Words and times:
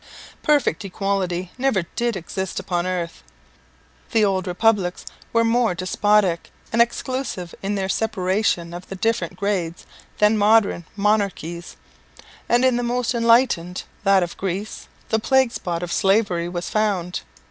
Perfect 0.41 0.83
equality 0.83 1.51
never 1.59 1.83
did 1.95 2.15
exist 2.17 2.59
upon 2.59 2.87
earth. 2.87 3.21
The 4.13 4.25
old 4.25 4.47
republics 4.47 5.05
were 5.31 5.43
more 5.43 5.75
despotic 5.75 6.49
and 6.73 6.81
exclusive 6.81 7.53
in 7.61 7.75
their 7.75 7.87
separation 7.87 8.73
of 8.73 8.89
the 8.89 8.95
different 8.95 9.35
grades 9.35 9.85
than 10.17 10.39
modern 10.39 10.85
monarchies; 10.95 11.77
and 12.49 12.65
in 12.65 12.77
the 12.77 12.81
most 12.81 13.13
enlightened, 13.13 13.83
that 14.03 14.23
of 14.23 14.37
Greece, 14.37 14.87
the 15.09 15.19
plague 15.19 15.51
spot 15.51 15.83
of 15.83 15.93
slavery 15.93 16.49
was 16.49 16.67
found. 16.67 17.21